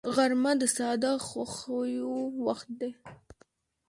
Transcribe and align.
غرمه 0.15 0.51
د 0.61 0.63
ساده 0.75 1.11
خوښیو 1.27 2.13
وخت 2.45 2.67
دی 2.79 2.91